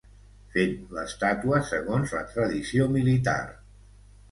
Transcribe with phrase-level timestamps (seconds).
[0.53, 3.39] Fent l'estàtua segons la tradició militar.